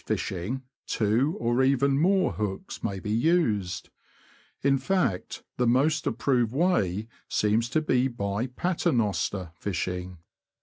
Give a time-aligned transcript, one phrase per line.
[0.03, 3.91] 303 fishing, two, or even more, hooks may be used;
[4.63, 10.17] in fact, the most approved way seems to be by'' pater noster" fishing.